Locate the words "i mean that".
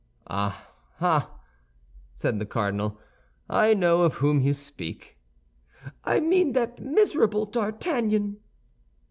6.03-6.79